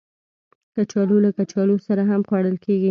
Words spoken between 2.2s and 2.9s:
خوړل کېږي